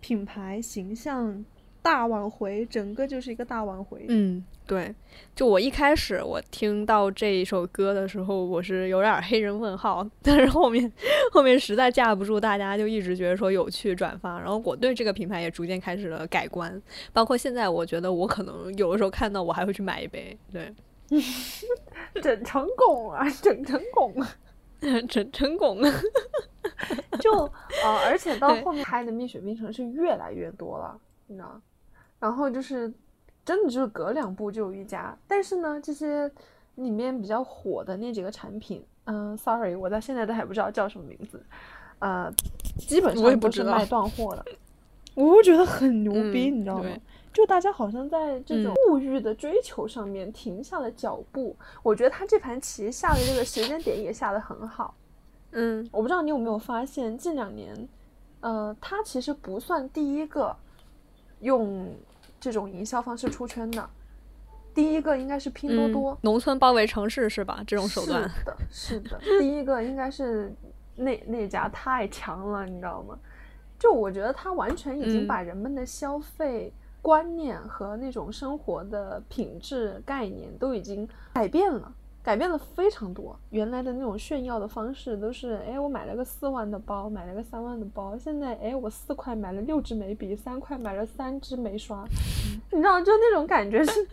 [0.00, 1.44] 品牌形象
[1.82, 4.04] 大挽回，整个就是一个大挽回。
[4.08, 4.94] 嗯，对。
[5.34, 10.92] 就我一开始我听到这一首歌的时候，我是有点黑人问号，但是后面
[11.32, 16.80] 后面实在架不住，大家就一直觉得说有趣转发，然后我对这个品牌也逐渐开始了改观。
[17.12, 20.36] 包括现在，我觉得我可能有的时候看到我还会去买一杯。
[20.52, 20.72] 对，
[22.22, 24.28] 整成功啊，整成功啊！
[25.08, 25.80] 成成功，
[27.20, 27.32] 就
[27.84, 31.60] 呃，而且到后面开的蜜雪冰城是越来越多了，你知道？
[32.20, 32.92] 然后就是
[33.44, 36.30] 真的就是隔两步就有一家，但是呢，这些
[36.76, 41.42] 里面比较火的那几个产品，嗯，sorry，我到现在都还不知道叫什么名字，
[41.98, 42.32] 呃，
[42.78, 44.44] 基本上都是卖断货的，
[45.14, 46.90] 我会觉得很牛逼，你知道吗？
[47.38, 54.92] 就大家好像在这种物欲的追求上面停下了脚步，我觉得他这盘棋下的这个时间点也下的很好。
[55.52, 57.88] 嗯，我不知道你有没有发现，近两年，
[58.40, 60.52] 呃，他其实不算第一个
[61.38, 61.94] 用
[62.40, 63.88] 这种营销方式出圈的，
[64.74, 66.18] 第一个应该是拼多多。
[66.22, 67.62] 农村包围城市是吧？
[67.64, 68.28] 这种手段。
[68.28, 70.52] 是的， 是的，第一个应该是
[70.96, 73.16] 那那家太强了，你知道吗？
[73.78, 76.72] 就我觉得他完全已经把人们的消费。
[77.08, 81.90] 观念和那种生活的品质概念都已经改变了，
[82.22, 83.34] 改变了非常多。
[83.48, 88.14] 原来的那种炫耀的方式都是，哎，我买了个四万的包，买了个三万的包。
[88.18, 92.04] 现在，哎，我四块买了六支眉笔，三块买了三支眉刷。
[92.70, 94.06] 你知道，就那种感觉是，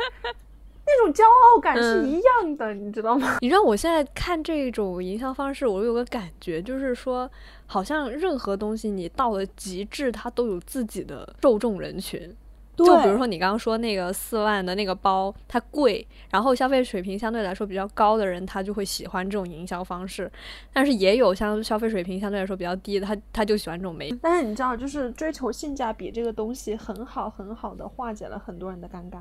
[0.85, 3.39] 那种骄傲感是一样的，你知道吗？
[3.43, 7.29] 你知道，我现在看这种营销方式，我有个感觉，就是说，
[7.65, 12.33] 好像任何东西你到了极致，它都有自己的受众人群。
[12.83, 20.29] 就比如说你刚刚说那个四万的那个包，它贵，然后消费水平相对来说比较高的人，他就会喜欢这种营销方式。
[20.73, 24.11] 但是也有像消费水平相对来说比较低的，他他就喜欢这种没。
[24.21, 29.19] 但是你知道，就是追求性价比这个东西，很好很好的化解了很多人的尴尬。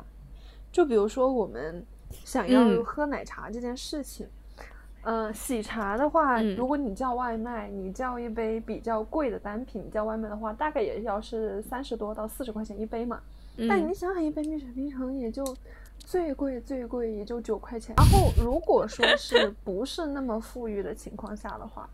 [0.73, 1.87] 就比如说我们
[2.25, 4.27] 想要喝奶茶这件事情，
[5.03, 13.21] 嗯，喜茶的话，如果你叫外卖，你叫一杯比较贵的单品叫外卖的话，大概也要是三十多到四十块钱一杯嘛。
[13.69, 15.45] 但你想想，一杯蜜雪冰城也就
[15.99, 17.95] 最贵最贵也就九块钱。
[17.97, 21.89] 然后如果说是 不是那么富裕的情况下的话，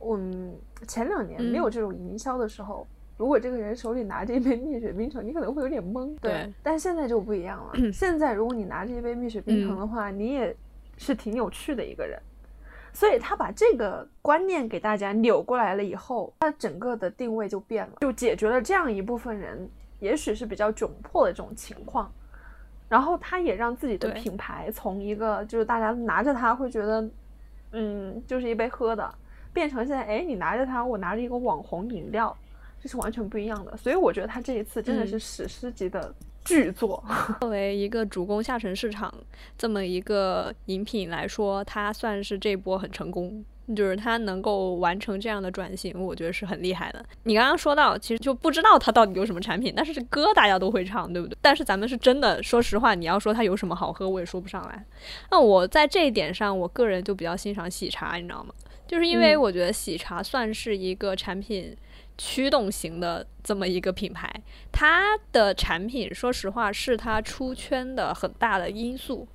[0.00, 0.54] 嗯，
[0.86, 6.16] 前两年没有这种营销的时候，如果这个人手里拿着一杯蜜雪冰城，你可能会有点懵。
[6.20, 7.92] 对，但现在就不一样了。
[7.92, 10.56] 现在如果你拿着一杯蜜雪冰城的话，你也
[10.96, 12.20] 是挺有趣的一个人。
[12.92, 19.68] 所以他把这个观念给大家扭过来了以后，他整个的定位就变了，就解决了这样一部分人。
[20.04, 22.12] 也许是比较窘迫的这种情况，
[22.90, 27.08] 然后他也让自己的品牌从一个就是大家拿着它会觉得，
[27.72, 29.12] 嗯，就是一杯喝的，
[29.54, 32.36] 变成现在，哎，你拿着它，我拿着一个网红饮料，
[32.78, 33.74] 这是完全不一样的。
[33.78, 36.14] 所以我觉得他这一次真的是史诗级的
[36.44, 37.02] 巨作。
[37.40, 39.12] 作为一个主攻下沉市场
[39.56, 43.42] 这么一个饮品来说，它算是这波很成功。
[43.74, 47.04] 就是他能够完成这样的转型，我觉得是很厉害的。
[47.22, 51.36] 你刚刚说到，其实就不知道他到底有什么产品，但是这歌大家都会唱，对不对？
[51.40, 54.84] 但是咱们是真的，说实话，你要说它有什么好喝，我也说不上来。
[55.30, 58.52] 那我在这一点上，我个人就比较欣赏喜茶，你知道吗？
[58.86, 61.74] 就是因为我觉得喜茶算是一个产品
[62.18, 64.30] 驱动型的这么一个品牌，
[64.70, 69.26] 它的产品，说实话，是它出圈的很大的因素。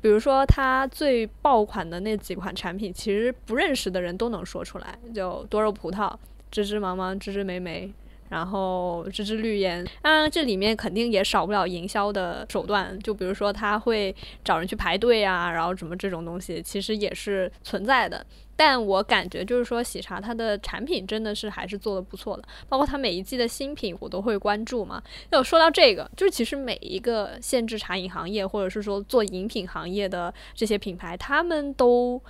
[0.00, 6.12] 比如说，它最爆款的那几款产品，其实不认识的人都能说出来，就多肉葡萄、
[6.50, 7.92] 枝枝芒芒、枝枝莓莓，
[8.30, 9.86] 然后芝芝绿颜。
[10.00, 18.24] 当然，这里面肯定也少不了营销的手段，就比如说他会找人去排队啊，然后什么这种东西，其实也是存在的。
[18.56, 25.02] 但我感觉就是说，喜茶它的产品真的是还是做的不错的，包括它每一季的新品我都会关注嘛。
[25.30, 32.22] 那说到这个，就是其实每一个限制茶饮行业或者是说做饮品行业的这些品牌，他们都。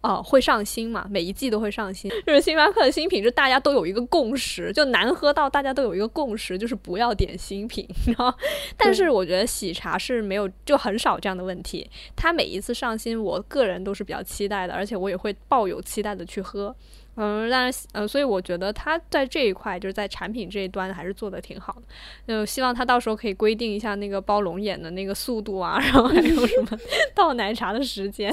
[0.00, 1.06] 哦，会上新嘛？
[1.10, 7.86] 每一季都会上新，就是星巴克的新品，就大家都有一个共识，就难喝到大家都有一个共识，就是不要点新品。
[8.06, 8.32] 然后，
[8.76, 11.90] 但是我觉得喜茶是没有，就很少这样的问题。
[12.14, 16.74] 它每一次上新，我个人都是比较期待的，而且我也会抱有期待的去喝。
[17.20, 21.82] 嗯，但是，呃，所以我觉得它在这一块，就是在产品这一端还是做的挺好的。
[22.28, 26.78] 就希望它到时候可以规定一下那个包龙眼的那个速度啊，然后还有什么
[27.16, 28.32] 倒奶茶的时间。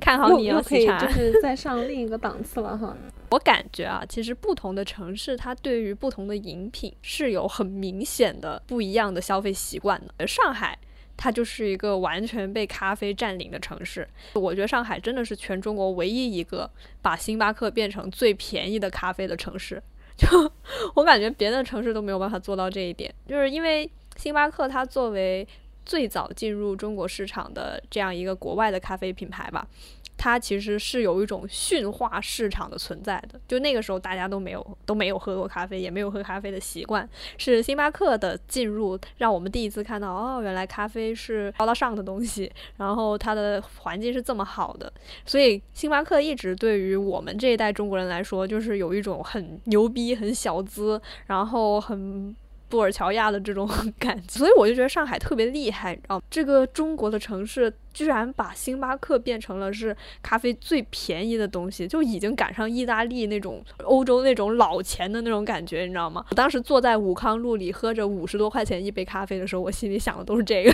[0.00, 2.96] 看好你哦，可以就是 再上另一个档次了哈。
[3.30, 10.26] 我感觉啊，其实不同的城市，它对于不同的饮品是有很明显的不一样的消费习惯的。
[10.26, 10.78] 上海
[11.16, 14.08] 它就是一个完全被咖啡占领的城市。
[14.34, 16.70] 我觉得上海真的是全中国唯一一个
[17.02, 19.82] 把星巴克变成最便宜的咖啡的城市。
[20.16, 20.28] 就
[20.94, 25.44] 我感觉别的城市都没有办法做到这一点，就是因为星巴克它作为
[25.84, 29.66] 最早进入中国市场的这样一个国外的咖啡品牌吧。
[30.16, 37.06] 它其实是有一种驯化市场的存在的，就那个时候大家都没有都没有喝过咖啡，也没有喝咖啡的习惯，
[37.36, 44.90] 是星巴克的进入让我们第一次看到哦，原来咖啡是高大上的东西，然后它的环境是这么好的，
[45.26, 52.34] 所以星巴克一直对于我们这一代中国人来说，就是有一种很牛逼、很小资，然后很。
[52.68, 56.20] 布尔乔亚的这种 感觉，所以我就觉得上海特别厉害啊！
[56.30, 66.24] 这个中国的城市居然把星巴克变成了是咖啡最便宜的东西，就已经赶上意大利那种欧洲那种老钱的那种感觉，你知道吗？
[66.30, 70.72] 我当时坐在武康路里喝着五十多块钱一杯咖啡的时候，我心里想的都是这个，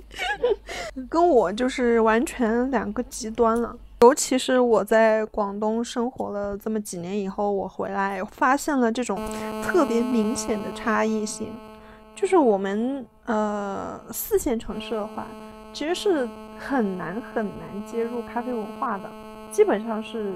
[1.08, 3.76] 跟我就是完全两个极端了。
[4.06, 9.18] 尤其是我在广东生活了这么几年以后，我回来发现了这种
[9.64, 11.48] 特别明显的差异性。
[12.14, 15.26] 就是我们呃四线城市的话，
[15.72, 19.10] 其实是很难很难接入咖啡文化的，
[19.50, 20.32] 基本上是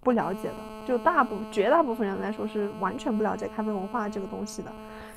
[0.00, 0.54] 不了解的。
[0.86, 4.72] 就大部绝大部分人来说是完全不了解咖啡文化这个东西的。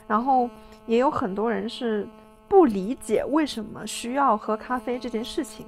[0.09, 0.49] 然后
[0.87, 2.05] 也有很多人是
[2.49, 5.65] 不理解为什么需要喝咖啡这件事情。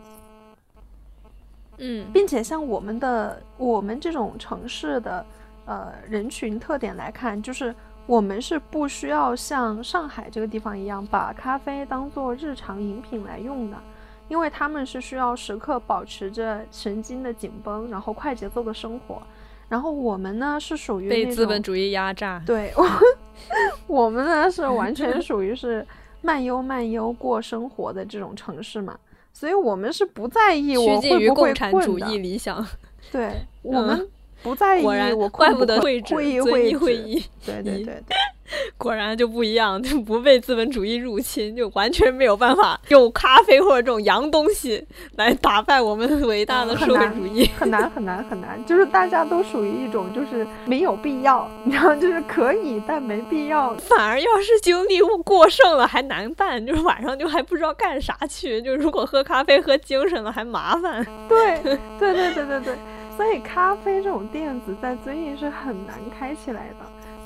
[1.78, 5.26] 嗯，并且像我们的我们这种城市的
[5.66, 7.74] 呃人群特点来看，就是
[8.06, 13.78] 我们是不需要像上海这个地方一样把咖啡当做日常饮品来用的，
[14.28, 19.22] 因为他们是需要时刻保持着神经的紧绷，然后快节奏的生活。
[19.70, 22.72] 然后我们呢是属于被资本主义压榨，对，
[23.88, 25.84] 我们呢是完全 属于是
[26.22, 28.96] 慢悠慢悠过生活的这种城市嘛。
[29.34, 32.08] 所以我们是不在意我会不会困的，
[33.12, 34.08] 对我们
[34.42, 38.02] 不在意我怪不得会议会会议，对对对。
[38.78, 44.86] 果然就不一样，就不被资本主义入侵，就完全没有办法用咖啡或者这种洋东西
[45.16, 47.50] 来打败我们伟大的社会主义。
[47.58, 53.74] 很难很难很难，就是大家都属于一种就是没有必要，然后就是可以但没必要。
[53.76, 58.62] 反而要是精力过剩了还难办，就是晚上就还不知道干啥去。
[58.62, 61.06] 就如果喝咖啡喝精神了还麻烦。
[61.28, 62.76] 对对对对对对，
[63.16, 66.86] 所以咖啡这种店子在遵义是很难开起来的。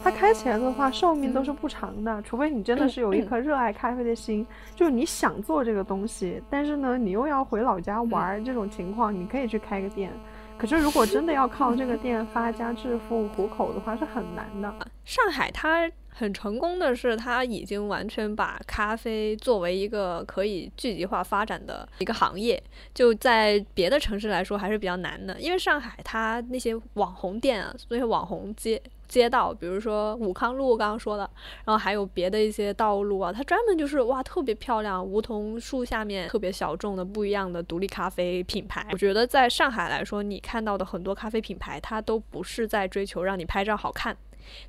[0.09, 10.09] 它开起来的话，寿命都是不长的，除非你真的是有一颗热爱咖啡的心，就是你想做这个东西，但是呢，你又要回老家玩这种情况，你可以去开个店。
[10.57, 14.73] 可是如果真的要靠这个店发家致富糊口的话，是很难的。
[15.03, 22.61] 上海它很成功的是，它已经完全把咖啡作为一个可以聚集化发展的一个行业，
[22.93, 28.81] 就在别的城市来说还是比较难的，因为上海它那些网红店啊，那些网红街。
[29.07, 31.23] 街道，比如说武康路，刚刚说的，
[31.63, 38.85] 然后还有别的一些道路啊，它专门就是哇，特别漂亮，梧桐树下面特别小众的不一样的独立咖啡品牌。
[38.91, 44.17] 我觉得在上海来说，你看到的很多咖啡品牌，它都不是在追求让你拍照好看，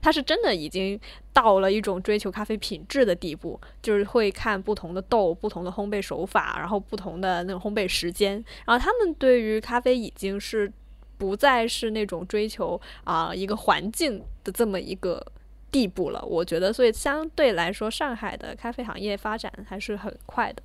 [0.01, 0.99] 他是真的已经
[1.33, 8.33] 到了一种追求咖啡品质的地步，就是会看不同的豆、不同的烘焙手法，然后不同的那种烘焙时间，
[8.67, 10.73] 然后他们对于咖啡已经是。
[11.19, 15.21] 不再是那种追求啊一个环境的这么一个
[15.69, 20.63] 地步了，我觉得，所以相对来说，上海的咖啡行业发展还是很快的。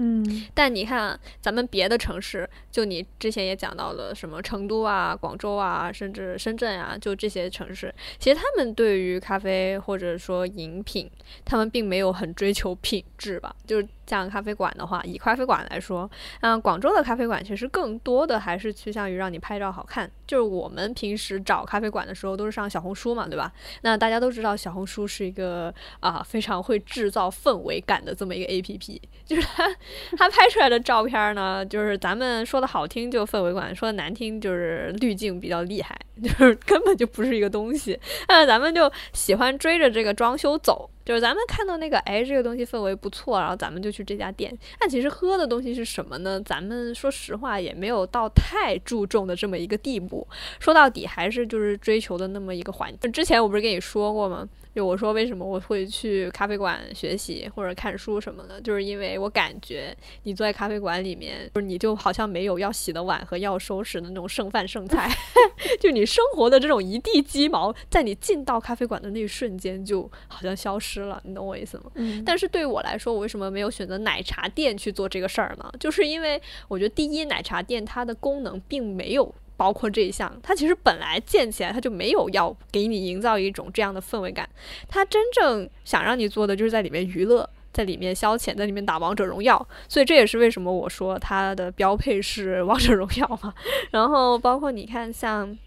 [0.00, 11.10] 嗯，但你看，咱们别的城市，就你之前也讲到了什么成都啊、广州啊，甚至深圳啊，就这些城市，其实他们对于咖啡或者说饮品，
[11.44, 13.56] 他们并没有很追求品质吧？
[13.66, 20.10] 就是像咖啡馆的话，以咖啡馆来说，嗯，广州的咖啡馆其实更多的还是趋向于让你拍照好看。
[20.26, 23.52] 就是我们平时找咖啡馆的时候，都是上小红书嘛，对吧？
[23.82, 29.68] 那大家都知道，小红书是一个啊非常会制造氛围感的这么一个 A P P， 就是它。
[30.16, 37.98] 它拍出来的照片呢，就是咱们说的好听就氛围感，说的难听就是滤镜比较厉害，就是根本就不是一个东西。
[38.28, 44.56] 那咱们就喜欢追着这个装修走，就是咱们看到那个，哎，这个东西氛围不错，然后咱们就去这家店。
[44.80, 46.40] 但其实喝的东西是什么呢？
[46.44, 50.26] 咱们说实话也没有到太注重的这么一个地步。
[50.58, 53.10] 说到底还是就是追求的那么一个环境。
[53.12, 54.48] 之前我不是跟你说过吗？
[54.78, 65.10] 就我说为什么我会去咖啡馆学习或者看书什么的，就是因为我感觉你坐在咖啡馆里面，就是你就好像没有要洗的碗和要收拾的那种剩饭剩菜，
[65.82, 71.90] 就你生活的这种一地鸡毛，在你进到咖啡馆的那一瞬间就好像消失了，你懂我意思吗？
[71.96, 75.68] 嗯，但是对于我来说，我为什么没有选择奶茶店去做这个事儿呢？
[75.80, 79.34] 就是因为我觉得第一，奶茶店它的功能并没有。
[79.58, 84.48] 包括这一项，它其实本来建起来，它就没有要给你营造一种这样的氛围感。
[84.88, 89.68] 它真正想让你做的，就是在里面娱乐，在里面消遣，在里面打王者荣耀。
[89.88, 93.52] 所以这也是为什么我说它的标配是王者荣耀嘛。
[93.90, 95.58] 然后包括你看，像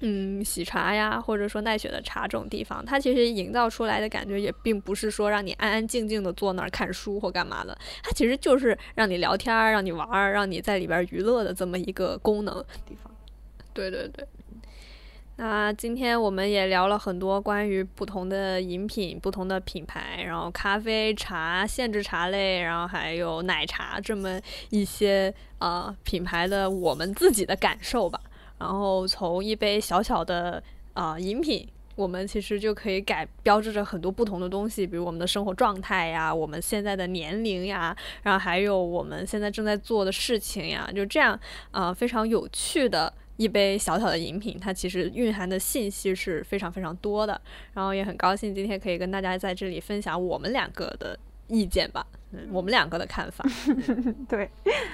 [0.00, 12.54] 嗯喜茶呀，或者说奈雪的茶这种地方，它其实营造出来的感觉也并不是说让你安安静静的坐那儿看书或干嘛的，它其实就是让你聊天儿、让你玩儿、让你在里边娱乐的这么一个功能
[12.86, 13.12] 地方。
[13.74, 14.26] 对对对，
[15.36, 28.20] 那今天我们也聊了很多关于不同的饮品、不同的品牌，然后咖啡、茶、限制茶类，然后还有奶茶这么一些呃品牌的我们自己的感受吧。
[28.60, 30.62] 然后从一杯小小的
[30.92, 41.38] 啊饮品，我们其实就可以改标志着很多不同的东西，比如我们的生活状态呀，我们现在的年龄呀，然后还有我们现在正在做的事情呀，就这样
[41.72, 43.12] 啊非常有趣的。
[43.36, 47.40] 一杯小小的饮品，它其实蕴含的信息是非常非常多的。
[47.72, 51.18] 然后也很高兴今天可以跟大家在这里分享我们两个的
[51.48, 53.44] 意见吧，嗯，我们两个的看法。
[54.28, 54.48] 对，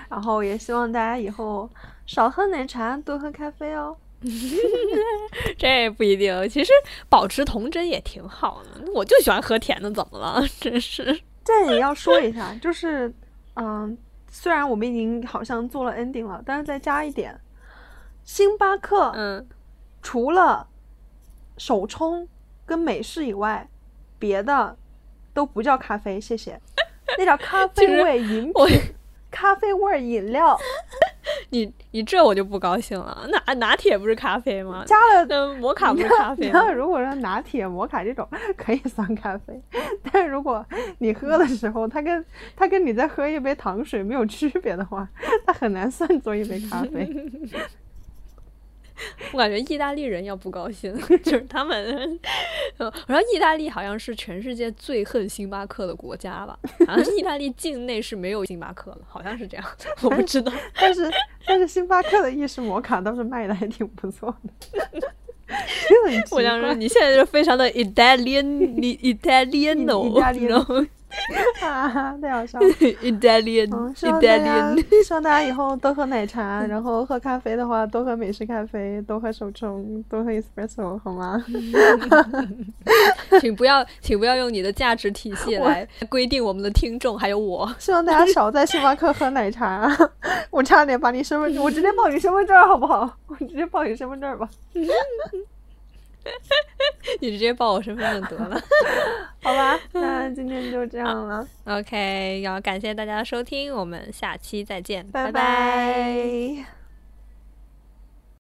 [0.09, 1.69] 然后也希望大家以后
[2.07, 3.97] 少喝奶茶，多喝咖啡哦。
[5.57, 6.71] 这不一定，其实
[7.09, 8.93] 保持童真也挺好的。
[8.93, 10.43] 我就喜欢喝甜的，怎么了？
[10.61, 11.21] 真是。
[11.43, 13.11] 这也要说一下，就是
[13.55, 13.97] 嗯，
[14.31, 17.39] 虽然我们已经好像做了 ending 了，但是再加一点。
[18.33, 19.45] 星巴克，嗯，
[20.01, 20.69] 除了
[21.59, 22.29] 手冲
[22.65, 23.69] 跟美式以外，
[24.21, 24.77] 别的
[25.35, 26.61] 都不叫咖啡，谢谢。
[27.19, 28.81] 那叫咖啡味饮品，
[29.33, 30.57] 咖啡味饮料。
[31.51, 33.29] 你你这我就不高兴了。
[33.47, 34.85] 拿拿铁不是咖啡吗？
[34.87, 36.71] 加了摩卡不是咖啡吗？
[36.71, 38.27] 如果说拿铁、摩卡这种
[38.57, 39.61] 可以算咖啡，
[40.13, 40.65] 但如果
[40.99, 42.25] 你喝的时候，它跟
[42.55, 45.09] 它跟你在喝一杯糖水没有区别的话，
[45.45, 47.13] 它很难算作一杯咖啡。
[49.33, 52.19] 我感觉意大利人要不高兴， 就是他们。
[52.79, 56.59] 然后意大利好像是全世界最恨星巴克的国家吧？
[56.87, 59.67] 好像意大利境内是没有星巴克了，好像是这样。
[60.03, 61.11] 我不知道，但是
[61.47, 64.51] 但是星巴克的意式摩卡倒是卖的还挺不错的。
[66.31, 70.21] 我想说，你现在就非常的 Italian，Italiano。
[70.21, 70.33] 哈
[71.61, 72.67] 哈， 太好笑了。
[73.03, 81.45] Italian，Italian， 希望大家以后多喝奶茶，然后喝咖啡的话多喝美式咖啡，多喝手冲，多喝 espresso，好吗？
[83.41, 87.71] 请不要，请不要用你的价值体系来规定我们的听众，还有我。
[87.79, 89.91] 希望大家少在星巴克喝奶茶。
[90.51, 93.17] 我差点把你身份证，我直接报你身份证好不好？
[93.27, 94.49] 我直接报你身份证吧。
[97.21, 98.61] 你直接报我身份证得了，
[99.43, 99.79] 好吧？
[99.93, 101.47] 那今天就这样了。
[101.65, 106.80] OK，要感谢大家的收听，我们下期再见，拜拜。